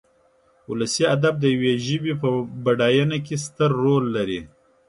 [0.69, 2.29] ولسي ادب د يوې ژبې په
[2.63, 4.39] بډاينه کې ستر رول لري.